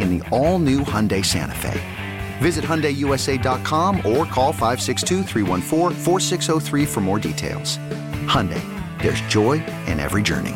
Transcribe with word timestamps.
in 0.00 0.18
the 0.18 0.28
all 0.30 0.58
new 0.58 0.80
Hyundai 0.80 1.24
Santa 1.24 1.54
Fe. 1.54 1.80
Visit 2.38 2.64
HyundaiUSA.com 2.64 3.96
or 3.98 4.24
call 4.26 4.52
562 4.52 5.24
for 6.86 7.00
more 7.00 7.18
details. 7.18 7.78
Hyundai, 8.26 8.62
there's 9.00 9.20
joy 9.22 9.64
in 9.86 9.98
every 10.00 10.22
journey. 10.22 10.54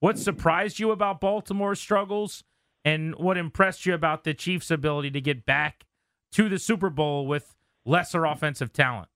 What 0.00 0.18
surprised 0.18 0.78
you 0.78 0.90
about 0.90 1.20
Baltimore's 1.20 1.80
struggles 1.80 2.44
and 2.84 3.14
what 3.16 3.36
impressed 3.36 3.86
you 3.86 3.94
about 3.94 4.24
the 4.24 4.34
Chiefs' 4.34 4.70
ability 4.70 5.10
to 5.12 5.20
get 5.20 5.46
back 5.46 5.84
to 6.32 6.48
the 6.48 6.58
Super 6.58 6.90
Bowl 6.90 7.26
with 7.26 7.54
lesser 7.84 8.24
offensive 8.24 8.72
talent? 8.72 9.08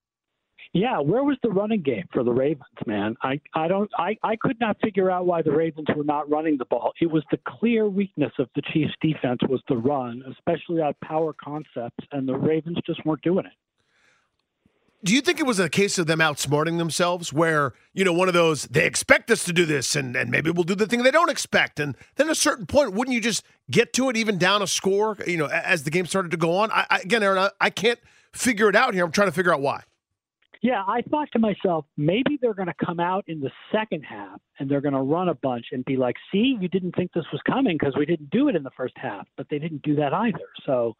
Yeah, 0.72 1.00
where 1.00 1.24
was 1.24 1.36
the 1.42 1.50
running 1.50 1.82
game 1.82 2.04
for 2.12 2.22
the 2.22 2.30
Ravens, 2.30 2.68
man? 2.86 3.16
I 3.22 3.40
I 3.54 3.66
don't 3.66 3.90
I 3.98 4.16
I 4.22 4.36
could 4.36 4.60
not 4.60 4.76
figure 4.80 5.10
out 5.10 5.26
why 5.26 5.42
the 5.42 5.50
Ravens 5.50 5.88
were 5.96 6.04
not 6.04 6.30
running 6.30 6.58
the 6.58 6.64
ball. 6.64 6.92
It 7.00 7.10
was 7.10 7.24
the 7.32 7.40
clear 7.44 7.88
weakness 7.88 8.32
of 8.38 8.48
the 8.54 8.62
Chiefs 8.72 8.94
defense 9.00 9.40
was 9.48 9.60
the 9.68 9.76
run, 9.76 10.22
especially 10.30 10.80
on 10.80 10.94
power 11.02 11.34
concepts, 11.42 12.06
and 12.12 12.28
the 12.28 12.36
Ravens 12.36 12.78
just 12.86 13.04
weren't 13.04 13.22
doing 13.22 13.46
it. 13.46 13.52
Do 15.02 15.14
you 15.14 15.22
think 15.22 15.40
it 15.40 15.46
was 15.46 15.58
a 15.58 15.68
case 15.68 15.98
of 15.98 16.06
them 16.06 16.18
outsmarting 16.18 16.76
themselves 16.76 17.32
where, 17.32 17.72
you 17.94 18.04
know, 18.04 18.12
one 18.12 18.28
of 18.28 18.34
those 18.34 18.64
they 18.64 18.86
expect 18.86 19.30
us 19.30 19.44
to 19.44 19.52
do 19.52 19.64
this 19.64 19.96
and, 19.96 20.14
and 20.14 20.30
maybe 20.30 20.50
we'll 20.50 20.62
do 20.62 20.74
the 20.74 20.86
thing 20.86 21.02
they 21.02 21.10
don't 21.10 21.30
expect 21.30 21.80
and 21.80 21.96
then 22.16 22.28
at 22.28 22.32
a 22.32 22.36
certain 22.36 22.66
point 22.66 22.92
wouldn't 22.92 23.14
you 23.14 23.20
just 23.20 23.42
get 23.70 23.92
to 23.94 24.10
it 24.10 24.16
even 24.16 24.38
down 24.38 24.62
a 24.62 24.66
score, 24.68 25.16
you 25.26 25.38
know, 25.38 25.46
as 25.46 25.82
the 25.82 25.90
game 25.90 26.06
started 26.06 26.30
to 26.30 26.36
go 26.36 26.54
on? 26.54 26.70
I, 26.70 26.86
I 26.90 26.98
again, 27.00 27.24
Aaron, 27.24 27.38
I, 27.38 27.50
I 27.60 27.70
can't 27.70 27.98
figure 28.32 28.68
it 28.68 28.76
out 28.76 28.94
here. 28.94 29.04
I'm 29.04 29.10
trying 29.10 29.28
to 29.28 29.32
figure 29.32 29.52
out 29.52 29.62
why. 29.62 29.82
Yeah, 30.62 30.82
I 30.86 31.00
thought 31.10 31.28
to 31.32 31.38
myself, 31.38 31.86
maybe 31.96 32.38
they're 32.40 32.54
going 32.54 32.68
to 32.68 32.84
come 32.84 33.00
out 33.00 33.24
in 33.26 33.40
the 33.40 33.50
second 33.72 34.02
half 34.02 34.38
and 34.58 34.70
they're 34.70 34.82
going 34.82 34.94
to 34.94 35.00
run 35.00 35.30
a 35.30 35.34
bunch 35.34 35.66
and 35.72 35.82
be 35.86 35.96
like, 35.96 36.16
see, 36.30 36.56
you 36.60 36.68
didn't 36.68 36.94
think 36.94 37.12
this 37.12 37.24
was 37.32 37.40
coming 37.46 37.78
because 37.78 37.94
we 37.96 38.04
didn't 38.04 38.28
do 38.28 38.48
it 38.48 38.56
in 38.56 38.62
the 38.62 38.70
first 38.76 38.92
half, 38.96 39.26
but 39.38 39.46
they 39.50 39.58
didn't 39.58 39.80
do 39.82 39.96
that 39.96 40.12
either. 40.12 40.38
So, 40.66 40.96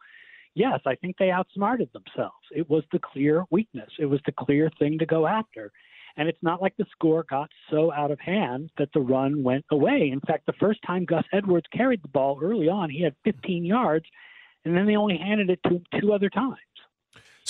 yes, 0.55 0.79
I 0.87 0.95
think 0.95 1.17
they 1.19 1.29
outsmarted 1.29 1.89
themselves. 1.93 2.43
It 2.49 2.67
was 2.71 2.83
the 2.91 2.99
clear 2.99 3.45
weakness, 3.51 3.89
it 3.99 4.07
was 4.07 4.19
the 4.25 4.31
clear 4.31 4.71
thing 4.79 4.97
to 4.97 5.05
go 5.05 5.27
after. 5.27 5.71
And 6.17 6.27
it's 6.27 6.41
not 6.41 6.61
like 6.61 6.75
the 6.77 6.85
score 6.91 7.23
got 7.29 7.49
so 7.69 7.93
out 7.93 8.11
of 8.11 8.19
hand 8.19 8.71
that 8.77 8.89
the 8.93 8.99
run 8.99 9.43
went 9.43 9.63
away. 9.71 10.09
In 10.11 10.19
fact, 10.21 10.45
the 10.45 10.53
first 10.59 10.79
time 10.85 11.05
Gus 11.05 11.23
Edwards 11.31 11.67
carried 11.71 12.03
the 12.03 12.09
ball 12.09 12.39
early 12.41 12.67
on, 12.67 12.89
he 12.89 13.01
had 13.01 13.15
15 13.23 13.63
yards, 13.63 14.05
and 14.65 14.75
then 14.75 14.87
they 14.87 14.97
only 14.97 15.17
handed 15.17 15.49
it 15.49 15.59
to 15.63 15.75
him 15.75 15.83
two 16.01 16.11
other 16.11 16.29
times. 16.29 16.57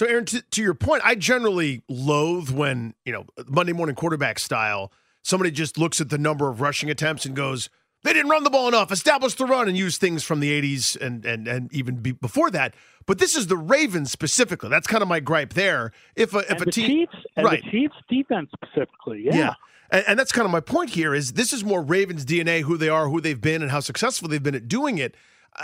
So, 0.02 0.08
Aaron, 0.08 0.26
to, 0.26 0.42
to, 0.42 0.64
your 0.64 0.74
point, 0.74 1.04
I 1.06 1.14
generally 1.14 1.84
loathe 1.88 2.50
when, 2.50 2.96
you 3.06 3.14
know, 3.14 3.28
Monday 3.48 3.72
morning 3.72 3.94
quarterback 3.96 4.40
style, 4.40 4.92
somebody 5.22 5.52
just 5.52 5.78
looks 5.78 6.02
at 6.02 6.10
the 6.10 6.18
number 6.18 6.50
of 6.50 6.60
rushing 6.60 6.90
attempts 6.90 7.24
and 7.24 7.36
goes, 7.36 7.70
they 8.04 8.12
didn't 8.12 8.32
run 8.32 8.44
the 8.44 8.50
ball 8.50 8.68
enough, 8.68 8.92
establish 8.92 9.36
the 9.36 9.46
run, 9.46 9.68
and 9.68 9.78
use 9.78 10.00
things 10.00 10.24
from 10.24 10.40
the 10.40 10.60
80s 10.60 11.00
and, 11.00 11.24
and, 11.24 11.48
and 11.48 11.72
even 11.72 11.98
be 11.98 12.14
before 12.14 12.50
that. 12.50 12.74
But 13.06 13.20
this 13.20 13.36
is 13.36 13.46
the 13.46 13.58
Ravens 13.58 14.12
specifically. 14.12 14.70
That's 14.70 14.88
kind 14.88 15.04
of 15.04 15.08
my 15.08 15.20
gripe 15.20 15.54
there. 15.54 15.92
If 16.16 16.34
a, 16.34 16.40
if 16.40 16.50
and 16.50 16.62
a 16.64 16.66
the 16.66 16.72
team. 16.72 16.88
Chiefs, 16.88 17.26
and 17.38 17.46
right. 17.46 17.64
the 17.64 17.70
Chiefs 17.70 17.96
defense 18.10 18.50
specifically, 18.56 19.26
yeah. 19.26 19.36
yeah. 19.36 19.54
And, 19.92 20.06
and 20.08 20.20
that's 20.20 20.32
kind 20.32 20.46
of 20.46 20.52
my 20.52 20.62
point 20.62 20.90
here 20.90 21.14
is 21.14 21.34
this 21.34 21.54
is 21.54 21.64
more 21.64 21.84
Ravens 21.84 22.26
DNA, 22.26 22.64
who 22.64 22.76
they 22.76 22.90
are, 22.90 23.08
who 23.08 23.22
they've 23.22 23.40
been, 23.40 23.62
and 23.62 23.70
how 23.70 23.82
successful 23.82 24.28
they've 24.28 24.42
been 24.42 24.56
at 24.56 24.68
doing 24.68 24.98
it. 24.98 25.14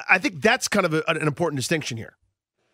I 0.08 0.19
think 0.19 0.44
that's 0.44 0.68
kind 0.68 0.86
of 0.86 0.94
a, 0.94 1.04
an 1.08 1.25
important 1.25 1.58
distinction 1.58 1.98
here 1.98 2.18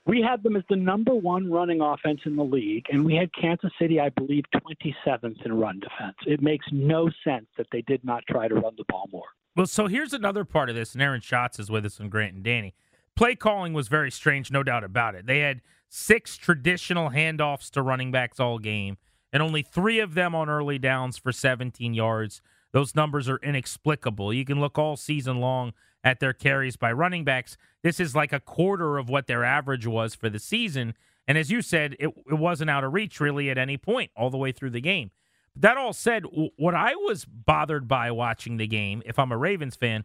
we 0.05 0.21
had 0.21 0.43
them 0.43 0.55
as 0.55 0.63
the 0.69 0.75
number 0.75 1.13
one 1.15 1.51
running 1.51 1.79
offense 1.81 2.21
in 2.25 2.35
the 2.35 2.43
league, 2.43 2.85
and 2.91 3.05
we 3.05 3.15
had 3.15 3.29
Kansas 3.33 3.71
City, 3.79 3.99
I 3.99 4.09
believe, 4.09 4.43
27th 4.53 5.45
in 5.45 5.53
run 5.53 5.79
defense. 5.79 6.17
It 6.27 6.41
makes 6.41 6.65
no 6.71 7.09
sense 7.23 7.45
that 7.57 7.67
they 7.71 7.81
did 7.81 8.03
not 8.03 8.23
try 8.29 8.47
to 8.47 8.55
run 8.55 8.73
the 8.77 8.83
ball 8.89 9.07
more. 9.11 9.27
Well, 9.55 9.67
so 9.67 9.87
here's 9.87 10.13
another 10.13 10.43
part 10.43 10.69
of 10.69 10.75
this, 10.75 10.93
and 10.93 11.01
Aaron 11.01 11.21
Schatz 11.21 11.59
is 11.59 11.69
with 11.69 11.85
us 11.85 11.99
and 11.99 12.11
Grant 12.11 12.33
and 12.33 12.43
Danny. 12.43 12.73
Play 13.15 13.35
calling 13.35 13.73
was 13.73 13.87
very 13.87 14.11
strange, 14.11 14.51
no 14.51 14.63
doubt 14.63 14.83
about 14.83 15.15
it. 15.15 15.25
They 15.25 15.39
had 15.39 15.61
six 15.87 16.35
traditional 16.35 17.11
handoffs 17.11 17.69
to 17.71 17.81
running 17.81 18.11
backs 18.11 18.39
all 18.39 18.57
game, 18.57 18.97
and 19.31 19.41
only 19.41 19.61
three 19.61 19.99
of 19.99 20.15
them 20.15 20.35
on 20.35 20.49
early 20.49 20.79
downs 20.79 21.17
for 21.17 21.31
17 21.31 21.93
yards. 21.93 22.41
Those 22.73 22.95
numbers 22.95 23.29
are 23.29 23.37
inexplicable. 23.37 24.33
You 24.33 24.43
can 24.43 24.59
look 24.59 24.77
all 24.77 24.97
season 24.97 25.39
long 25.39 25.73
at 26.03 26.19
their 26.19 26.33
carries 26.33 26.75
by 26.75 26.91
running 26.91 27.23
backs. 27.23 27.55
This 27.83 27.99
is 27.99 28.15
like 28.15 28.33
a 28.33 28.39
quarter 28.39 28.97
of 28.97 29.09
what 29.09 29.27
their 29.27 29.43
average 29.43 29.87
was 29.87 30.15
for 30.15 30.29
the 30.29 30.39
season. 30.39 30.95
And 31.27 31.37
as 31.37 31.49
you 31.49 31.61
said, 31.61 31.95
it, 31.99 32.09
it 32.29 32.33
wasn't 32.33 32.69
out 32.69 32.83
of 32.83 32.91
reach 32.91 33.19
really 33.19 33.49
at 33.49 33.57
any 33.57 33.77
point 33.77 34.11
all 34.17 34.29
the 34.29 34.37
way 34.37 34.51
through 34.51 34.71
the 34.71 34.81
game. 34.81 35.11
But 35.53 35.61
that 35.61 35.77
all 35.77 35.93
said, 35.93 36.25
what 36.57 36.75
I 36.75 36.95
was 36.95 37.25
bothered 37.25 37.87
by 37.87 38.11
watching 38.11 38.57
the 38.57 38.67
game, 38.67 39.03
if 39.05 39.17
I'm 39.19 39.31
a 39.31 39.37
Ravens 39.37 39.75
fan, 39.75 40.03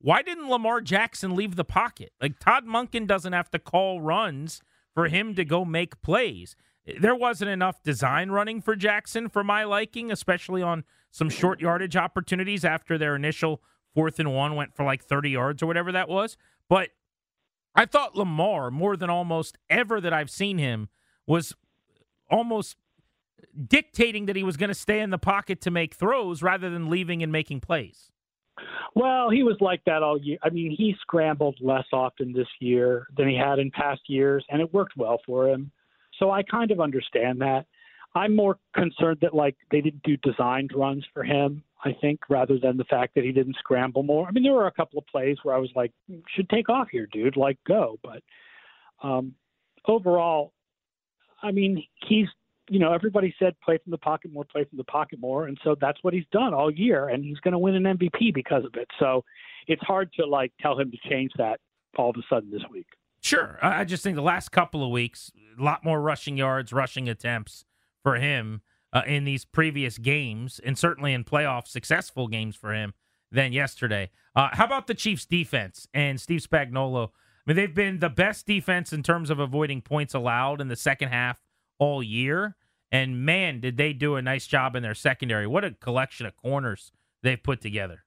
why 0.00 0.22
didn't 0.22 0.48
Lamar 0.48 0.80
Jackson 0.80 1.36
leave 1.36 1.56
the 1.56 1.64
pocket? 1.64 2.12
Like 2.20 2.38
Todd 2.38 2.66
Monken 2.66 3.06
doesn't 3.06 3.32
have 3.32 3.50
to 3.50 3.58
call 3.58 4.00
runs 4.00 4.62
for 4.94 5.08
him 5.08 5.34
to 5.34 5.44
go 5.44 5.64
make 5.64 6.00
plays. 6.00 6.56
There 7.00 7.16
wasn't 7.16 7.50
enough 7.50 7.82
design 7.82 8.30
running 8.30 8.60
for 8.60 8.76
Jackson 8.76 9.28
for 9.28 9.42
my 9.42 9.64
liking, 9.64 10.12
especially 10.12 10.62
on 10.62 10.84
some 11.10 11.28
short 11.28 11.60
yardage 11.60 11.96
opportunities 11.96 12.64
after 12.64 12.96
their 12.96 13.16
initial 13.16 13.62
fourth 13.94 14.18
and 14.18 14.32
one 14.32 14.54
went 14.54 14.76
for 14.76 14.84
like 14.84 15.02
30 15.02 15.30
yards 15.30 15.62
or 15.62 15.66
whatever 15.66 15.90
that 15.90 16.08
was. 16.08 16.36
But 16.68 16.90
I 17.74 17.86
thought 17.86 18.14
Lamar, 18.14 18.70
more 18.70 18.96
than 18.96 19.10
almost 19.10 19.58
ever 19.68 20.00
that 20.00 20.12
I've 20.12 20.30
seen 20.30 20.58
him, 20.58 20.88
was 21.26 21.54
almost 22.30 22.76
dictating 23.66 24.26
that 24.26 24.36
he 24.36 24.42
was 24.42 24.56
going 24.56 24.68
to 24.68 24.74
stay 24.74 25.00
in 25.00 25.10
the 25.10 25.18
pocket 25.18 25.60
to 25.62 25.70
make 25.70 25.94
throws 25.94 26.42
rather 26.42 26.70
than 26.70 26.88
leaving 26.88 27.22
and 27.22 27.32
making 27.32 27.60
plays. 27.60 28.12
Well, 28.94 29.28
he 29.28 29.42
was 29.42 29.56
like 29.60 29.82
that 29.84 30.02
all 30.02 30.18
year. 30.18 30.38
I 30.42 30.50
mean, 30.50 30.74
he 30.76 30.94
scrambled 31.02 31.56
less 31.60 31.84
often 31.92 32.32
this 32.32 32.48
year 32.60 33.06
than 33.16 33.28
he 33.28 33.36
had 33.36 33.58
in 33.58 33.70
past 33.70 34.00
years, 34.08 34.44
and 34.48 34.62
it 34.62 34.72
worked 34.72 34.96
well 34.96 35.20
for 35.26 35.48
him. 35.48 35.70
So 36.18 36.30
I 36.30 36.42
kind 36.42 36.70
of 36.70 36.80
understand 36.80 37.40
that. 37.40 37.66
I'm 38.14 38.34
more 38.34 38.58
concerned 38.74 39.18
that 39.20 39.34
like 39.34 39.56
they 39.70 39.80
didn't 39.80 40.02
do 40.02 40.16
designed 40.18 40.70
runs 40.74 41.04
for 41.12 41.22
him. 41.22 41.62
I 41.84 41.92
think 42.00 42.20
rather 42.30 42.58
than 42.58 42.78
the 42.78 42.84
fact 42.84 43.14
that 43.14 43.24
he 43.24 43.32
didn't 43.32 43.56
scramble 43.58 44.02
more. 44.02 44.26
I 44.26 44.30
mean, 44.30 44.42
there 44.42 44.54
were 44.54 44.66
a 44.66 44.72
couple 44.72 44.98
of 44.98 45.06
plays 45.06 45.36
where 45.42 45.54
I 45.54 45.58
was 45.58 45.70
like, 45.76 45.92
"Should 46.34 46.48
take 46.48 46.70
off 46.70 46.88
here, 46.90 47.06
dude. 47.12 47.36
Like, 47.36 47.58
go." 47.66 47.98
But 48.02 48.22
um, 49.02 49.34
overall, 49.86 50.52
I 51.42 51.52
mean, 51.52 51.84
he's 52.06 52.28
you 52.70 52.78
know 52.78 52.92
everybody 52.92 53.34
said 53.38 53.54
play 53.60 53.78
from 53.82 53.90
the 53.90 53.98
pocket 53.98 54.32
more, 54.32 54.44
play 54.44 54.64
from 54.64 54.78
the 54.78 54.84
pocket 54.84 55.20
more, 55.20 55.46
and 55.46 55.58
so 55.62 55.76
that's 55.78 56.02
what 56.02 56.14
he's 56.14 56.24
done 56.32 56.54
all 56.54 56.70
year, 56.70 57.08
and 57.08 57.22
he's 57.22 57.38
going 57.40 57.52
to 57.52 57.58
win 57.58 57.74
an 57.74 57.98
MVP 57.98 58.32
because 58.32 58.64
of 58.64 58.74
it. 58.74 58.88
So 58.98 59.22
it's 59.66 59.82
hard 59.82 60.10
to 60.14 60.26
like 60.26 60.52
tell 60.60 60.78
him 60.78 60.90
to 60.90 61.08
change 61.08 61.32
that 61.36 61.60
all 61.96 62.10
of 62.10 62.16
a 62.16 62.22
sudden 62.28 62.50
this 62.50 62.64
week. 62.70 62.88
Sure. 63.26 63.58
I 63.60 63.82
just 63.82 64.04
think 64.04 64.14
the 64.14 64.22
last 64.22 64.52
couple 64.52 64.84
of 64.84 64.90
weeks, 64.90 65.32
a 65.58 65.60
lot 65.60 65.82
more 65.82 66.00
rushing 66.00 66.36
yards, 66.36 66.72
rushing 66.72 67.08
attempts 67.08 67.64
for 68.00 68.14
him 68.14 68.60
uh, 68.92 69.02
in 69.04 69.24
these 69.24 69.44
previous 69.44 69.98
games, 69.98 70.60
and 70.64 70.78
certainly 70.78 71.12
in 71.12 71.24
playoff 71.24 71.66
successful 71.66 72.28
games 72.28 72.54
for 72.54 72.72
him 72.72 72.94
than 73.32 73.52
yesterday. 73.52 74.10
Uh, 74.36 74.50
how 74.52 74.64
about 74.64 74.86
the 74.86 74.94
Chiefs' 74.94 75.26
defense 75.26 75.88
and 75.92 76.20
Steve 76.20 76.40
Spagnuolo? 76.40 77.08
I 77.08 77.10
mean, 77.48 77.56
they've 77.56 77.74
been 77.74 77.98
the 77.98 78.08
best 78.08 78.46
defense 78.46 78.92
in 78.92 79.02
terms 79.02 79.28
of 79.28 79.40
avoiding 79.40 79.82
points 79.82 80.14
allowed 80.14 80.60
in 80.60 80.68
the 80.68 80.76
second 80.76 81.08
half 81.08 81.40
all 81.80 82.04
year. 82.04 82.54
And 82.92 83.26
man, 83.26 83.58
did 83.58 83.76
they 83.76 83.92
do 83.92 84.14
a 84.14 84.22
nice 84.22 84.46
job 84.46 84.76
in 84.76 84.84
their 84.84 84.94
secondary. 84.94 85.48
What 85.48 85.64
a 85.64 85.72
collection 85.72 86.26
of 86.26 86.36
corners 86.36 86.92
they've 87.24 87.42
put 87.42 87.60
together. 87.60 88.04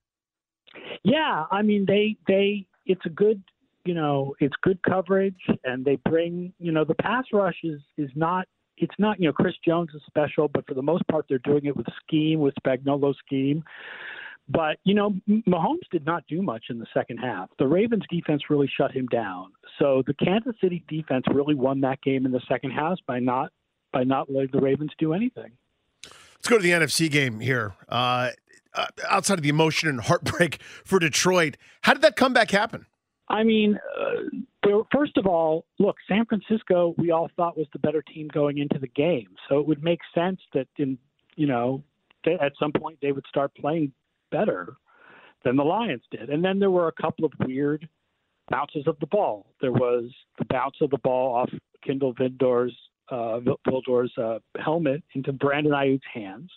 Yeah, 1.03 1.43
I 1.51 1.61
mean 1.61 1.85
they 1.85 2.15
they 2.25 2.67
it's 2.85 3.05
a 3.05 3.09
good 3.09 3.43
you 3.85 3.93
know 3.93 4.35
it's 4.39 4.55
good 4.61 4.81
coverage 4.83 5.39
and 5.63 5.85
they 5.85 5.95
bring 5.97 6.53
you 6.59 6.71
know 6.71 6.83
the 6.83 6.95
pass 6.95 7.25
rush 7.33 7.57
is 7.63 7.79
is 7.97 8.09
not 8.15 8.47
it's 8.77 8.95
not 8.97 9.19
you 9.19 9.27
know 9.27 9.33
Chris 9.33 9.55
Jones 9.65 9.89
is 9.93 10.01
special, 10.07 10.47
but 10.47 10.65
for 10.67 10.73
the 10.73 10.81
most 10.81 11.07
part 11.07 11.25
they're 11.29 11.37
doing 11.39 11.65
it 11.65 11.75
with 11.75 11.87
scheme 12.03 12.39
with 12.39 12.53
Spagnuolo 12.65 13.13
scheme. 13.25 13.63
But 14.47 14.77
you 14.83 14.95
know 14.95 15.15
Mahomes 15.29 15.87
did 15.91 16.05
not 16.05 16.23
do 16.27 16.41
much 16.41 16.65
in 16.69 16.79
the 16.79 16.87
second 16.93 17.17
half. 17.17 17.49
The 17.59 17.67
Ravens 17.67 18.03
defense 18.09 18.43
really 18.49 18.69
shut 18.77 18.91
him 18.91 19.07
down. 19.07 19.51
So 19.77 20.03
the 20.07 20.13
Kansas 20.13 20.55
City 20.61 20.83
defense 20.87 21.25
really 21.33 21.55
won 21.55 21.81
that 21.81 22.01
game 22.01 22.25
in 22.25 22.31
the 22.31 22.41
second 22.47 22.71
half 22.71 22.97
by 23.05 23.19
not 23.19 23.51
by 23.91 24.03
not 24.03 24.31
letting 24.31 24.51
the 24.51 24.61
Ravens 24.61 24.91
do 24.97 25.13
anything. 25.13 25.51
Let's 26.03 26.47
go 26.47 26.57
to 26.57 26.63
the 26.63 26.71
NFC 26.71 27.11
game 27.11 27.39
here. 27.41 27.73
Uh, 27.89 28.31
uh, 28.73 28.85
outside 29.09 29.39
of 29.39 29.43
the 29.43 29.49
emotion 29.49 29.89
and 29.89 29.99
heartbreak 29.99 30.61
for 30.85 30.99
Detroit, 30.99 31.57
how 31.81 31.93
did 31.93 32.01
that 32.03 32.15
comeback 32.15 32.51
happen? 32.51 32.85
I 33.29 33.43
mean, 33.43 33.77
uh, 33.99 34.69
first 34.91 35.17
of 35.17 35.27
all, 35.27 35.65
look, 35.77 35.97
San 36.07 36.25
Francisco, 36.25 36.95
we 36.97 37.11
all 37.11 37.29
thought 37.35 37.57
was 37.57 37.67
the 37.73 37.79
better 37.79 38.01
team 38.01 38.27
going 38.33 38.57
into 38.57 38.79
the 38.79 38.87
game, 38.87 39.29
so 39.47 39.59
it 39.59 39.67
would 39.67 39.83
make 39.83 39.99
sense 40.15 40.39
that 40.53 40.67
in 40.77 40.97
you 41.35 41.47
know 41.47 41.83
at 42.25 42.53
some 42.59 42.71
point 42.71 42.97
they 43.01 43.11
would 43.11 43.25
start 43.29 43.53
playing 43.55 43.91
better 44.31 44.75
than 45.45 45.55
the 45.55 45.63
Lions 45.63 46.03
did. 46.11 46.29
And 46.29 46.43
then 46.43 46.59
there 46.59 46.71
were 46.71 46.87
a 46.87 47.01
couple 47.01 47.23
of 47.23 47.31
weird 47.45 47.87
bounces 48.49 48.83
of 48.87 48.97
the 48.99 49.07
ball. 49.07 49.47
There 49.61 49.71
was 49.71 50.11
the 50.37 50.45
bounce 50.45 50.75
of 50.81 50.89
the 50.89 50.97
ball 50.97 51.35
off 51.35 51.49
Kindle 51.85 52.13
Vildor's 52.13 52.75
uh, 53.09 53.39
Vildor's 53.65 54.11
uh, 54.17 54.39
helmet 54.61 55.03
into 55.13 55.31
Brandon 55.33 55.73
Aiyuk's 55.73 56.03
hands. 56.13 56.51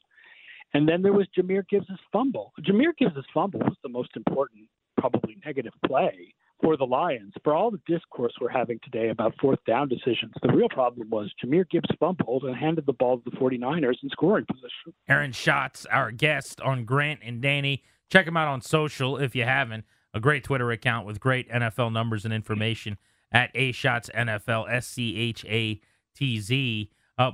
And 0.75 0.89
then 0.89 1.03
there 1.03 1.13
was 1.13 1.27
Jahmyr 1.37 1.67
Gibbs' 1.69 1.87
fumble. 2.13 2.53
Jahmyr 2.61 2.97
Gibbs' 2.99 3.25
fumble 3.33 3.61
was 3.61 3.77
the 3.83 3.89
most 3.89 4.11
important, 4.17 4.69
probably 4.99 5.37
negative 5.45 5.73
play 5.87 6.35
for 6.63 6.77
the 6.77 6.85
Lions. 6.85 7.35
For 7.45 7.55
all 7.55 7.71
the 7.71 7.81
discourse 7.87 8.33
we're 8.41 8.49
having 8.49 8.79
today 8.83 9.11
about 9.11 9.35
fourth 9.41 9.59
down 9.67 9.89
decisions, 9.89 10.33
the 10.43 10.53
real 10.53 10.69
problem 10.69 11.11
was 11.11 11.33
Jahmyr 11.45 11.69
Gibbs 11.69 11.89
fumbled 11.99 12.45
and 12.45 12.57
handed 12.57 12.87
the 12.87 12.93
ball 12.93 13.19
to 13.19 13.31
the 13.31 13.37
49ers 13.37 13.97
in 14.03 14.09
scoring 14.11 14.47
position. 14.47 14.95
Aaron 15.09 15.33
Schatz, 15.33 15.85
our 15.87 16.11
guest 16.11 16.61
on 16.61 16.85
Grant 16.85 17.21
and 17.23 17.43
Danny. 17.43 17.83
Check 18.11 18.27
him 18.27 18.37
out 18.37 18.49
on 18.49 18.61
social 18.61 19.19
if 19.19 19.35
you 19.35 19.45
haven't. 19.45 19.85
A 20.15 20.21
great 20.21 20.45
Twitter 20.45 20.71
account 20.71 21.07
with 21.07 21.21
great 21.21 21.51
NFL 21.51 21.93
numbers 21.93 22.25
and 22.25 22.35
information 22.35 22.99
at 23.33 23.51
A 23.55 23.73
Schatz 23.73 24.11
NFL, 24.15 24.71
S 24.71 24.87
C 24.87 25.17
H 25.17 25.45
A 25.47 25.81
T 26.15 26.39
Z. 26.39 26.91
Uh, 27.17 27.33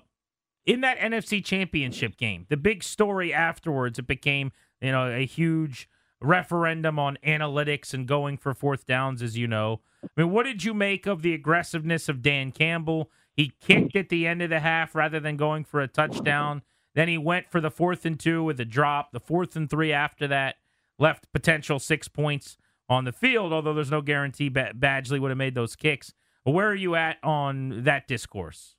in 0.65 0.81
that 0.83 0.99
NFC 0.99 1.45
Championship 1.45 2.17
game, 2.17 2.47
the 2.49 2.57
big 2.57 2.85
story 2.85 3.35
afterwards, 3.35 3.99
it 3.99 4.07
became 4.07 4.53
you 4.81 4.93
know 4.93 5.11
a 5.11 5.27
huge 5.27 5.89
referendum 6.21 6.99
on 6.99 7.19
analytics 7.27 7.95
and 7.95 8.07
going 8.07 8.37
for 8.37 8.55
fourth 8.55 8.87
downs, 8.87 9.23
as 9.23 9.37
you 9.37 9.47
know. 9.47 9.81
I 10.03 10.09
mean, 10.17 10.31
what 10.31 10.45
did 10.45 10.65
you 10.65 10.75
make 10.75 11.07
of 11.07 11.23
the 11.23 11.35
aggressiveness 11.35 12.09
of 12.09 12.23
Dan 12.23 12.53
Campbell? 12.53 13.11
He 13.35 13.53
kicked 13.61 13.95
at 13.95 14.09
the 14.09 14.27
end 14.27 14.43
of 14.43 14.51
the 14.51 14.61
half 14.61 14.95
rather 14.95 15.21
than 15.21 15.37
going 15.37 15.65
for 15.65 15.81
a 15.81 15.89
touchdown. 15.89 16.63
Then 16.95 17.09
he 17.09 17.19
went 17.19 17.51
for 17.51 17.61
the 17.61 17.71
fourth 17.71 18.05
and 18.05 18.19
two 18.19 18.43
with 18.43 18.59
a 18.59 18.65
drop. 18.65 19.13
The 19.13 19.21
fourth 19.21 19.55
and 19.55 19.71
three 19.71 19.93
after 19.93 20.27
that 20.27 20.57
left 20.99 21.33
potential 21.33 21.79
six 21.79 22.09
points 22.09 22.57
on 22.89 23.05
the 23.05 23.13
field, 23.13 23.53
although 23.53 23.75
there's 23.75 23.91
no 23.91 24.01
guarantee 24.01 24.51
Badgley 24.51 25.21
would 25.21 25.31
have 25.31 25.39
made 25.39 25.55
those 25.55 25.77
kicks. 25.77 26.15
Where 26.43 26.69
are 26.69 26.75
you 26.75 26.95
at 26.95 27.19
on 27.23 27.85
that 27.85 28.09
discourse? 28.09 28.75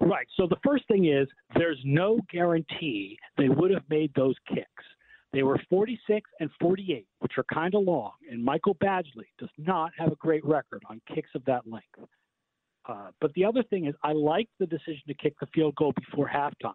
Right. 0.00 0.26
So 0.36 0.46
the 0.46 0.56
first 0.64 0.88
thing 0.88 1.06
is 1.06 1.28
there's 1.54 1.80
no 1.84 2.18
guarantee 2.32 3.18
they 3.36 3.48
would 3.48 3.70
have 3.70 3.84
made 3.88 4.12
those 4.14 4.34
kicks. 4.48 4.73
They 5.34 5.42
were 5.42 5.60
46 5.68 6.30
and 6.38 6.48
48, 6.60 7.06
which 7.18 7.32
are 7.38 7.44
kind 7.52 7.74
of 7.74 7.82
long, 7.82 8.12
and 8.30 8.42
Michael 8.42 8.76
Badgley 8.76 9.26
does 9.38 9.50
not 9.58 9.90
have 9.98 10.12
a 10.12 10.16
great 10.16 10.44
record 10.44 10.82
on 10.88 11.00
kicks 11.12 11.30
of 11.34 11.44
that 11.46 11.66
length. 11.66 12.08
Uh, 12.88 13.08
but 13.20 13.32
the 13.34 13.44
other 13.44 13.64
thing 13.64 13.86
is, 13.86 13.94
I 14.04 14.12
like 14.12 14.48
the 14.60 14.66
decision 14.66 15.02
to 15.08 15.14
kick 15.14 15.34
the 15.40 15.48
field 15.54 15.74
goal 15.74 15.92
before 15.98 16.30
halftime 16.32 16.74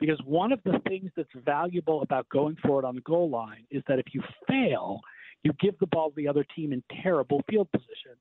because 0.00 0.18
one 0.24 0.52
of 0.52 0.60
the 0.64 0.80
things 0.88 1.10
that's 1.16 1.28
valuable 1.44 2.02
about 2.02 2.28
going 2.30 2.56
for 2.64 2.78
it 2.78 2.84
on 2.84 2.94
the 2.94 3.02
goal 3.02 3.28
line 3.28 3.64
is 3.70 3.82
that 3.88 3.98
if 3.98 4.06
you 4.12 4.22
fail, 4.48 5.00
you 5.42 5.52
give 5.60 5.78
the 5.78 5.86
ball 5.88 6.10
to 6.10 6.16
the 6.16 6.26
other 6.26 6.46
team 6.56 6.72
in 6.72 6.82
terrible 7.02 7.42
field 7.50 7.70
position. 7.72 8.16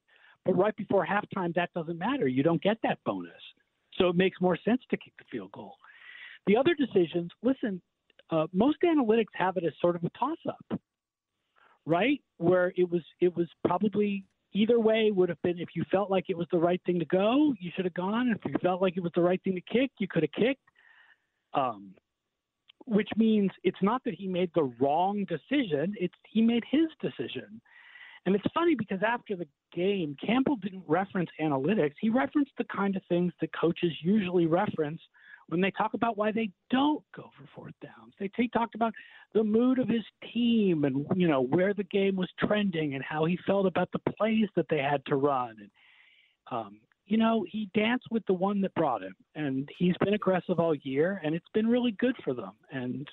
But 0.46 0.58
right 0.58 0.76
before 0.76 1.06
halftime, 1.06 1.54
that 1.56 1.70
doesn't 1.74 1.98
matter. 1.98 2.28
You 2.28 2.44
don't 2.44 2.62
get 2.62 2.78
that 2.84 3.00
bonus. 3.06 3.32
So 3.98 4.10
it 4.10 4.16
makes 4.16 4.42
more 4.42 4.58
sense 4.66 4.82
to 4.90 4.98
kick 4.98 5.14
the 5.18 5.26
field 5.32 5.52
goal. 5.54 5.76
The 6.48 6.58
other 6.58 6.76
decisions, 6.76 7.32
listen, 7.42 7.82
uh, 8.32 8.48
most 8.54 8.78
analytics 8.84 9.34
have 9.34 9.58
it 9.58 9.64
as 9.66 9.74
sort 9.82 9.96
of 9.96 10.04
a 10.04 10.10
toss-up, 10.18 10.80
right? 11.86 12.22
Where 12.38 12.74
it 12.78 12.90
was 12.90 13.02
it 13.20 13.36
was 13.36 13.48
probably 13.66 14.24
either 14.54 14.80
way 14.80 15.12
would 15.12 15.30
have 15.30 15.42
been 15.42 15.60
if 15.60 15.70
you 15.76 15.84
felt 15.92 16.10
like 16.10 16.26
it 16.30 16.38
was 16.38 16.48
the 16.52 16.58
right 16.58 16.82
thing 16.86 17.00
to 17.00 17.06
go, 17.06 17.54
you 17.60 17.72
should 17.76 17.86
have 17.86 17.94
gone. 17.94 18.34
If 18.36 18.50
you 18.50 18.58
felt 18.62 18.82
like 18.82 18.98
it 18.98 19.04
was 19.04 19.12
the 19.16 19.22
right 19.22 19.42
thing 19.44 19.56
to 19.56 19.62
kick, 19.62 19.92
you 20.00 20.08
could 20.08 20.24
have 20.24 20.32
kicked. 20.32 20.62
Um, 21.54 21.94
which 22.86 23.10
means 23.16 23.52
it's 23.64 23.82
not 23.82 24.04
that 24.06 24.16
he 24.16 24.28
made 24.28 24.50
the 24.56 24.74
wrong 24.80 25.26
decision; 25.26 25.94
it's 26.00 26.16
he 26.30 26.42
made 26.42 26.64
his 26.70 26.88
decision. 27.02 27.62
And 28.26 28.36
it's 28.36 28.46
funny 28.54 28.76
because 28.76 29.00
after 29.06 29.36
the 29.36 29.48
game, 29.74 30.16
Campbell 30.24 30.56
didn't 30.56 30.84
reference 30.88 31.30
analytics. 31.42 31.94
He 32.00 32.10
referenced 32.10 32.52
the 32.58 32.66
kind 32.66 32.96
of 32.96 33.02
things 33.10 33.34
that 33.42 33.50
coaches 33.60 33.92
usually 34.04 34.46
reference 34.46 35.02
when 35.52 35.60
they 35.60 35.72
talk 35.72 35.94
about 35.94 36.18
why 36.18 36.32
they 36.32 36.50
don't 36.70 37.04
go 37.14 37.30
for 37.38 37.46
fourth 37.54 37.74
downs. 37.84 38.14
They 38.18 38.48
talked 38.48 38.74
about 38.74 38.94
the 39.34 39.44
mood 39.44 39.80
of 39.80 39.90
his 39.90 40.04
team 40.34 40.86
and 40.86 41.06
you 41.14 41.28
know 41.28 41.42
where 41.42 41.74
the 41.74 41.84
game 41.84 42.16
was 42.16 42.30
trending 42.40 42.96
and 42.96 43.04
how 43.04 43.26
he 43.26 43.38
felt 43.46 43.66
about 43.66 43.90
the 43.92 44.00
plays 44.14 44.48
that 44.56 44.68
they 44.70 44.78
had 44.78 45.06
to 45.08 45.18
run. 45.18 45.58
And 45.60 45.70
um, 46.52 46.80
you 47.06 47.18
know 47.18 47.46
he 47.50 47.70
danced 47.76 48.06
with 48.12 48.26
the 48.28 48.34
one 48.34 48.62
that 48.62 48.74
brought 48.76 49.04
him, 49.04 49.14
and 49.36 49.68
he's 49.78 49.96
been 50.00 50.14
aggressive 50.14 50.58
all 50.58 50.74
year, 50.74 51.20
and 51.22 51.36
it's 51.36 51.50
been 51.54 51.68
really 51.68 51.92
good 51.92 52.16
for 52.24 52.34
them. 52.34 52.54
And 52.72 53.06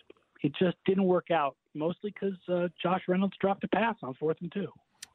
it 0.44 0.52
just 0.56 0.76
didn't 0.86 1.04
work 1.04 1.32
out, 1.32 1.56
mostly 1.74 2.14
because 2.14 2.38
uh, 2.48 2.68
Josh 2.80 3.02
Reynolds 3.08 3.34
dropped 3.40 3.64
a 3.64 3.68
pass 3.68 3.96
on 4.04 4.14
fourth 4.14 4.36
and 4.42 4.52
two. 4.52 4.68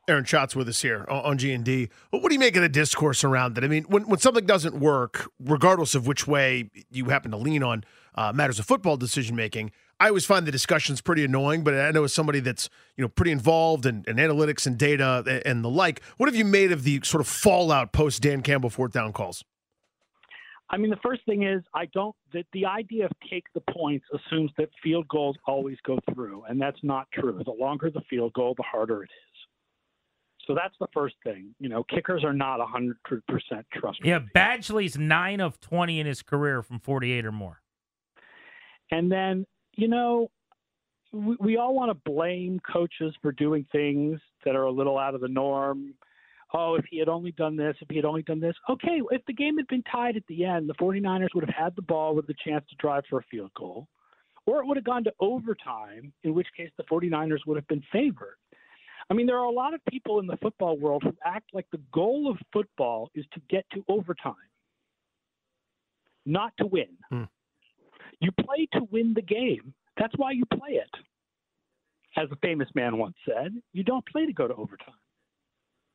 Aaron 0.08 0.26
Schatz 0.26 0.54
with 0.54 0.68
us 0.68 0.82
here 0.82 1.06
on 1.08 1.38
G 1.38 1.54
and 1.54 1.64
D. 1.64 1.90
What 2.10 2.28
do 2.28 2.34
you 2.34 2.40
make 2.40 2.58
of 2.58 2.62
the 2.62 2.70
discourse 2.70 3.24
around 3.24 3.58
it? 3.58 3.64
I 3.64 3.68
mean, 3.68 3.84
when 3.84 4.04
when 4.04 4.20
something 4.20 4.46
doesn't 4.46 4.80
work, 4.80 5.30
regardless 5.40 5.96
of 5.96 6.08
which 6.08 6.28
way 6.28 6.70
you 6.92 7.06
happen 7.06 7.32
to 7.32 7.38
lean 7.38 7.64
on 7.64 7.86
uh, 8.16 8.34
matters 8.34 8.60
of 8.60 8.66
football 8.66 8.98
decision 8.98 9.36
making, 9.36 9.72
I 10.02 10.10
always 10.10 10.26
find 10.26 10.46
the 10.46 10.52
discussions 10.52 11.00
pretty 11.00 11.24
annoying. 11.24 11.64
But 11.64 11.76
I 11.76 11.92
know 11.92 12.04
as 12.04 12.14
somebody 12.14 12.42
that's 12.42 12.70
you 12.98 13.02
know 13.02 13.08
pretty 13.08 13.32
involved 13.32 13.86
in, 13.86 14.04
in 14.06 14.18
analytics 14.18 14.68
and 14.68 14.78
data 14.78 15.24
and, 15.26 15.42
and 15.46 15.64
the 15.64 15.70
like, 15.70 16.04
what 16.18 16.28
have 16.28 16.36
you 16.36 16.46
made 16.46 16.74
of 16.74 16.84
the 16.84 17.00
sort 17.06 17.22
of 17.22 17.28
fallout 17.28 17.94
post 17.94 18.22
Dan 18.22 18.42
Campbell 18.42 18.70
fourth 18.70 18.92
down 18.92 19.14
calls? 19.14 19.46
I 20.70 20.78
mean, 20.78 20.90
the 20.90 20.98
first 21.04 21.24
thing 21.26 21.44
is 21.44 21.64
I 21.74 21.86
don't 21.94 22.16
that 22.34 22.46
the 22.52 22.66
idea 22.66 23.06
of 23.06 23.12
take 23.30 23.46
the 23.54 23.62
points 23.72 24.06
assumes 24.14 24.52
that 24.58 24.70
field 24.84 25.08
goals 25.08 25.38
always 25.46 25.78
go 25.86 26.00
through, 26.14 26.44
and 26.50 26.60
that's 26.60 26.80
not 26.84 27.08
true. 27.14 27.42
The 27.46 27.52
longer 27.52 27.90
the 27.90 28.02
field 28.10 28.34
goal, 28.34 28.54
the 28.58 28.64
harder 28.64 29.04
it 29.04 29.10
is. 29.10 29.33
So 30.46 30.54
that's 30.54 30.76
the 30.80 30.88
first 30.94 31.16
thing. 31.24 31.56
You 31.60 31.70
know, 31.70 31.84
kickers 31.84 32.24
are 32.24 32.34
not 32.34 32.60
100% 32.60 32.96
trustworthy. 33.08 34.10
Yeah, 34.10 34.20
Badgley's 34.36 34.98
9 34.98 35.40
of 35.40 35.60
20 35.60 36.00
in 36.00 36.06
his 36.06 36.22
career 36.22 36.62
from 36.62 36.80
48 36.80 37.26
or 37.26 37.32
more. 37.32 37.62
And 38.92 39.12
then, 39.12 39.46
you 39.76 39.88
know, 39.88 40.30
we, 41.14 41.38
we 41.40 41.58
all 41.58 41.74
want 41.74 41.92
to 41.92 42.12
blame 42.12 42.60
coaches 42.60 43.16
for 43.22 43.32
doing 43.32 43.66
things 43.72 44.20
that 44.44 44.56
are 44.56 44.64
a 44.64 44.72
little 44.72 44.98
out 44.98 45.16
of 45.16 45.22
the 45.22 45.28
norm. 45.28 45.94
Oh, 46.54 46.76
if 46.76 46.86
he 46.92 47.00
had 47.00 47.10
only 47.10 47.32
done 47.32 47.56
this, 47.56 47.76
if 47.82 47.88
he 47.90 47.96
had 47.96 48.06
only 48.06 48.22
done 48.22 48.40
this. 48.40 48.56
Okay, 48.70 49.02
if 49.12 49.26
the 49.26 49.34
game 49.34 49.58
had 49.58 49.68
been 49.68 49.84
tied 49.84 50.18
at 50.18 50.24
the 50.28 50.46
end, 50.46 50.70
the 50.70 50.76
49ers 50.76 51.34
would 51.34 51.46
have 51.46 51.56
had 51.56 51.76
the 51.76 51.82
ball 51.82 52.16
with 52.16 52.28
the 52.28 52.36
chance 52.46 52.66
to 52.70 52.76
drive 52.76 53.04
for 53.10 53.20
a 53.20 53.24
field 53.32 53.52
goal. 53.58 53.88
Or 54.46 54.60
it 54.60 54.68
would 54.68 54.78
have 54.78 54.84
gone 54.84 55.06
to 55.06 55.14
overtime, 55.20 56.12
in 56.24 56.34
which 56.34 56.48
case 56.56 56.70
the 56.78 56.84
49ers 56.84 57.40
would 57.48 57.56
have 57.56 57.68
been 57.68 57.84
favored. 57.92 58.36
I 59.10 59.14
mean, 59.14 59.28
there 59.28 59.38
are 59.38 59.46
a 59.46 59.52
lot 59.52 59.74
of 59.74 59.82
people 59.90 60.20
in 60.20 60.28
the 60.28 60.38
football 60.38 60.78
world 60.78 61.04
who 61.04 61.14
act 61.26 61.50
like 61.54 61.68
the 61.72 61.82
goal 61.92 62.30
of 62.30 62.38
football 62.52 63.10
is 63.14 63.26
to 63.34 63.42
get 63.50 63.66
to 63.74 63.84
overtime, 63.88 64.34
not 66.26 66.54
to 66.58 66.66
win. 66.66 66.88
Hmm. 67.10 67.24
You 68.20 68.32
play 68.32 68.68
to 68.74 68.82
win 68.92 69.14
the 69.14 69.22
game. 69.22 69.74
That's 69.98 70.14
why 70.18 70.32
you 70.32 70.46
play 70.46 70.74
it. 70.74 70.90
As 72.16 72.30
a 72.32 72.36
famous 72.38 72.70
man 72.76 72.98
once 72.98 73.16
said, 73.28 73.54
you 73.74 73.84
don't 73.84 74.06
play 74.06 74.26
to 74.26 74.34
go 74.34 74.48
to 74.48 74.54
overtime. 74.54 74.96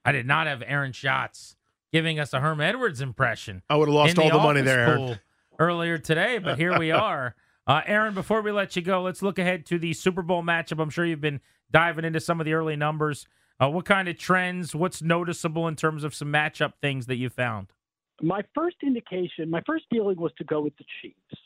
I 0.05 0.13
did 0.13 0.27
not 0.27 0.47
have 0.47 0.63
Aaron 0.67 0.93
Schatz 0.93 1.57
giving 1.93 2.19
us 2.19 2.33
a 2.33 2.41
Herm 2.41 2.61
Edwards 2.61 3.01
impression. 3.01 3.63
I 3.69 3.77
would 3.77 3.89
have 3.89 3.95
lost 3.95 4.19
in 4.19 4.23
all 4.23 4.31
the 4.39 4.43
money 4.43 4.63
there. 4.63 4.89
Aaron. 4.89 5.21
earlier 5.59 5.99
today, 5.99 6.39
but 6.39 6.59
here 6.59 6.79
we 6.79 6.91
are. 6.93 7.35
Uh, 7.67 7.83
Aaron, 7.87 8.15
before 8.15 8.41
we 8.41 8.51
let 8.51 8.77
you 8.77 8.83
go, 8.83 9.03
let's 9.03 9.23
look 9.23 9.39
ahead 9.39 9.67
to 9.67 9.79
the 9.79 9.93
Super 9.93 10.23
Bowl 10.23 10.43
matchup. 10.43 10.81
I'm 10.81 10.91
sure 10.91 11.05
you've 11.05 11.21
been 11.21 11.41
diving 11.71 12.05
into 12.05 12.21
some 12.21 12.41
of 12.41 12.47
the 12.47 12.55
early 12.55 12.77
numbers. 12.77 13.27
Uh, 13.61 13.69
what 13.69 13.85
kind 13.85 14.09
of 14.09 14.19
trends? 14.19 14.75
What's 14.75 15.03
noticeable 15.03 15.67
in 15.69 15.77
terms 15.77 16.05
of 16.05 16.15
some 16.15 16.33
matchup 16.33 16.75
things 16.81 17.07
that 17.07 17.17
you 17.17 17.29
found? 17.29 17.73
My 18.21 18.43
first 18.55 18.77
indication, 18.83 19.51
my 19.51 19.63
first 19.67 19.85
feeling 19.91 20.17
was 20.17 20.33
to 20.39 20.45
go 20.45 20.61
with 20.61 20.77
the 20.77 20.85
Chiefs 21.03 21.41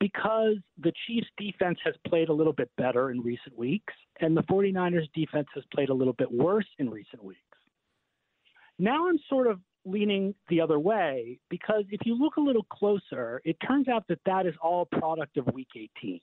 because 0.00 0.56
the 0.78 0.92
Chiefs 1.06 1.26
defense 1.38 1.78
has 1.84 1.94
played 2.06 2.28
a 2.28 2.32
little 2.32 2.52
bit 2.52 2.70
better 2.76 3.10
in 3.10 3.20
recent 3.20 3.56
weeks, 3.56 3.92
and 4.20 4.36
the 4.36 4.42
49ers 4.42 5.10
defense 5.14 5.48
has 5.54 5.64
played 5.72 5.88
a 5.88 5.94
little 5.94 6.12
bit 6.14 6.30
worse 6.30 6.66
in 6.78 6.90
recent 6.90 7.22
weeks. 7.22 7.40
Now 8.78 9.08
I'm 9.08 9.18
sort 9.28 9.46
of 9.46 9.60
leaning 9.84 10.34
the 10.48 10.60
other 10.60 10.78
way 10.78 11.38
because 11.50 11.84
if 11.90 12.00
you 12.04 12.18
look 12.18 12.36
a 12.36 12.40
little 12.40 12.64
closer, 12.64 13.40
it 13.44 13.56
turns 13.66 13.88
out 13.88 14.04
that 14.08 14.18
that 14.26 14.46
is 14.46 14.54
all 14.62 14.86
product 14.86 15.36
of 15.36 15.46
week 15.54 15.68
18. 15.76 16.20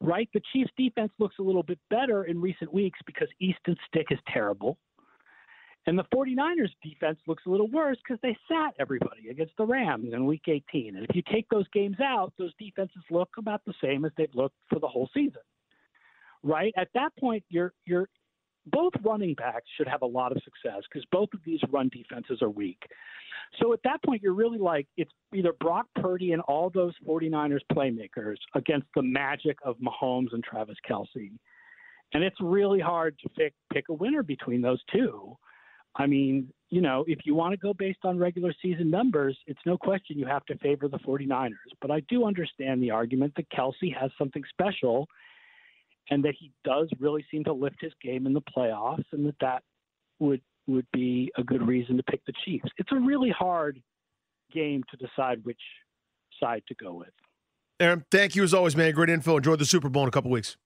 Right? 0.00 0.28
The 0.32 0.42
Chiefs 0.52 0.70
defense 0.76 1.12
looks 1.18 1.36
a 1.40 1.42
little 1.42 1.62
bit 1.62 1.78
better 1.90 2.24
in 2.24 2.40
recent 2.40 2.72
weeks 2.72 2.98
because 3.04 3.28
Easton 3.40 3.76
Stick 3.88 4.06
is 4.10 4.18
terrible. 4.32 4.78
And 5.86 5.98
the 5.98 6.04
49ers 6.14 6.70
defense 6.82 7.18
looks 7.26 7.44
a 7.46 7.50
little 7.50 7.68
worse 7.68 7.96
because 7.96 8.20
they 8.22 8.36
sat 8.46 8.74
everybody 8.78 9.30
against 9.30 9.56
the 9.56 9.64
Rams 9.64 10.12
in 10.12 10.26
week 10.26 10.42
18. 10.46 10.96
And 10.96 11.06
if 11.08 11.16
you 11.16 11.22
take 11.32 11.48
those 11.48 11.66
games 11.72 11.96
out, 11.98 12.32
those 12.38 12.52
defenses 12.58 13.02
look 13.10 13.30
about 13.38 13.62
the 13.64 13.72
same 13.82 14.04
as 14.04 14.12
they've 14.16 14.34
looked 14.34 14.56
for 14.68 14.78
the 14.78 14.86
whole 14.86 15.08
season. 15.14 15.40
Right? 16.42 16.74
At 16.76 16.88
that 16.94 17.16
point, 17.18 17.42
you're 17.48 17.72
you're 17.86 18.08
both 18.66 18.92
running 19.02 19.34
backs 19.34 19.66
should 19.76 19.88
have 19.88 20.02
a 20.02 20.06
lot 20.06 20.32
of 20.32 20.42
success 20.42 20.82
because 20.92 21.06
both 21.10 21.30
of 21.32 21.40
these 21.44 21.60
run 21.70 21.88
defenses 21.88 22.42
are 22.42 22.50
weak. 22.50 22.82
So 23.60 23.72
at 23.72 23.80
that 23.84 24.02
point, 24.04 24.22
you're 24.22 24.34
really 24.34 24.58
like 24.58 24.86
it's 24.96 25.10
either 25.34 25.52
Brock 25.60 25.86
Purdy 25.96 26.32
and 26.32 26.42
all 26.42 26.70
those 26.70 26.94
49ers 27.06 27.60
playmakers 27.72 28.36
against 28.54 28.86
the 28.94 29.02
magic 29.02 29.58
of 29.64 29.76
Mahomes 29.78 30.32
and 30.32 30.44
Travis 30.44 30.76
Kelce. 30.88 31.32
And 32.14 32.24
it's 32.24 32.36
really 32.40 32.80
hard 32.80 33.18
to 33.22 33.28
pick, 33.30 33.52
pick 33.72 33.88
a 33.88 33.92
winner 33.92 34.22
between 34.22 34.62
those 34.62 34.80
two. 34.92 35.36
I 35.96 36.06
mean, 36.06 36.52
you 36.70 36.80
know, 36.80 37.04
if 37.08 37.20
you 37.24 37.34
want 37.34 37.52
to 37.52 37.56
go 37.56 37.74
based 37.74 38.00
on 38.04 38.18
regular 38.18 38.54
season 38.62 38.90
numbers, 38.90 39.36
it's 39.46 39.60
no 39.66 39.76
question 39.76 40.18
you 40.18 40.26
have 40.26 40.44
to 40.46 40.56
favor 40.58 40.88
the 40.88 40.98
49ers. 40.98 41.50
But 41.80 41.90
I 41.90 42.00
do 42.08 42.24
understand 42.24 42.82
the 42.82 42.90
argument 42.90 43.34
that 43.36 43.50
Kelce 43.50 43.94
has 43.98 44.10
something 44.18 44.42
special 44.50 45.08
and 46.10 46.24
that 46.24 46.34
he 46.38 46.52
does 46.64 46.88
really 47.00 47.24
seem 47.30 47.44
to 47.44 47.52
lift 47.52 47.76
his 47.80 47.92
game 48.02 48.26
in 48.26 48.32
the 48.32 48.42
playoffs, 48.56 49.04
and 49.12 49.26
that 49.26 49.34
that 49.40 49.62
would 50.18 50.40
would 50.68 50.86
be 50.92 51.32
a 51.36 51.42
good 51.42 51.66
reason 51.66 51.96
to 51.96 52.02
pick 52.04 52.24
the 52.26 52.32
Chiefs. 52.44 52.68
It's 52.76 52.92
a 52.92 52.96
really 52.96 53.30
hard 53.30 53.80
game 54.52 54.84
to 54.90 54.96
decide 54.96 55.44
which 55.44 55.60
side 56.40 56.62
to 56.68 56.74
go 56.74 56.92
with. 56.92 57.08
Aaron, 57.80 58.04
thank 58.10 58.36
you 58.36 58.42
as 58.42 58.54
always, 58.54 58.76
man. 58.76 58.92
Great 58.92 59.10
info. 59.10 59.36
Enjoy 59.36 59.56
the 59.56 59.64
Super 59.64 59.88
Bowl 59.88 60.02
in 60.02 60.08
a 60.08 60.12
couple 60.12 60.30
weeks. 60.30 60.56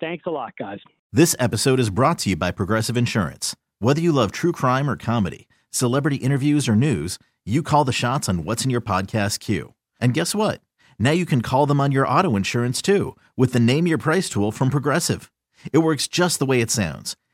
Thanks 0.00 0.24
a 0.26 0.30
lot, 0.30 0.54
guys. 0.58 0.80
This 1.12 1.36
episode 1.38 1.78
is 1.78 1.90
brought 1.90 2.18
to 2.20 2.30
you 2.30 2.36
by 2.36 2.50
Progressive 2.50 2.96
Insurance. 2.96 3.54
Whether 3.78 4.00
you 4.00 4.12
love 4.12 4.32
true 4.32 4.52
crime 4.52 4.88
or 4.88 4.96
comedy, 4.96 5.46
celebrity 5.70 6.16
interviews 6.16 6.68
or 6.68 6.74
news, 6.74 7.18
you 7.44 7.62
call 7.62 7.84
the 7.84 7.92
shots 7.92 8.28
on 8.28 8.44
what's 8.44 8.64
in 8.64 8.70
your 8.70 8.80
podcast 8.80 9.40
queue. 9.40 9.74
And 10.00 10.14
guess 10.14 10.34
what? 10.34 10.60
Now 10.98 11.10
you 11.10 11.26
can 11.26 11.42
call 11.42 11.66
them 11.66 11.80
on 11.80 11.92
your 11.92 12.08
auto 12.08 12.36
insurance 12.36 12.80
too 12.80 13.16
with 13.36 13.52
the 13.52 13.60
Name 13.60 13.86
Your 13.86 13.98
Price 13.98 14.28
tool 14.28 14.50
from 14.52 14.70
Progressive. 14.70 15.30
It 15.72 15.78
works 15.78 16.08
just 16.08 16.38
the 16.38 16.46
way 16.46 16.60
it 16.60 16.70
sounds. 16.70 17.16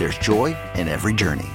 there's 0.00 0.16
joy 0.16 0.56
in 0.76 0.88
every 0.88 1.12
journey. 1.12 1.48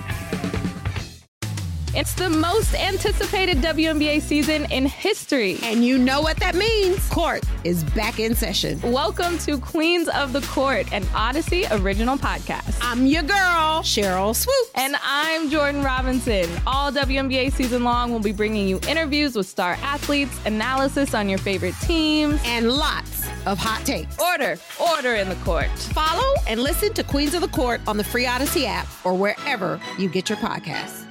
It's 1.96 2.14
the 2.14 2.30
most 2.30 2.76
anticipated 2.76 3.58
WNBA 3.58 4.22
season 4.22 4.66
in 4.66 4.86
history. 4.86 5.58
And 5.64 5.84
you 5.84 5.98
know 5.98 6.22
what 6.22 6.38
that 6.38 6.54
means. 6.54 7.08
Court 7.10 7.42
is 7.64 7.84
back 7.84 8.20
in 8.20 8.36
session. 8.36 8.80
Welcome 8.82 9.38
to 9.40 9.58
Queens 9.58 10.10
of 10.10 10.32
the 10.32 10.42
Court, 10.42 10.92
an 10.94 11.06
Audacy 11.06 11.66
original 11.82 12.18
podcast. 12.18 12.78
I'm 12.82 13.06
your 13.06 13.24
girl, 13.24 13.82
Sheryl 13.82 14.36
Swoopes. 14.36 14.72
And 14.76 14.96
I'm 15.02 15.50
Jordan 15.50 15.82
Robinson. 15.82 16.48
All 16.68 16.92
WNBA 16.92 17.54
season 17.54 17.84
long, 17.84 18.12
we'll 18.12 18.20
be 18.20 18.34
bringing 18.34 18.68
you 18.68 18.80
interviews 18.88 19.36
with 19.36 19.48
star 19.48 19.78
athletes, 19.82 20.38
analysis 20.46 21.16
on 21.16 21.30
your 21.30 21.40
favorite 21.40 21.76
teams, 21.82 22.40
and 22.44 22.70
lots 22.70 23.15
of 23.46 23.58
hot 23.58 23.86
takes. 23.86 24.18
Order, 24.20 24.58
order 24.80 25.16
in 25.16 25.30
the 25.30 25.36
court. 25.36 25.70
Follow 25.94 26.36
and 26.48 26.62
listen 26.62 26.94
to 26.94 27.04
Queens 27.04 27.34
of 27.34 27.42
the 27.42 27.48
Court 27.48 27.82
on 27.88 27.98
the 27.98 28.04
free 28.04 28.26
Audacy 28.26 28.66
app 28.66 28.88
or 29.04 29.14
wherever 29.14 29.80
you 29.98 30.10
get 30.10 30.30
your 30.30 30.38
podcasts. 30.40 31.05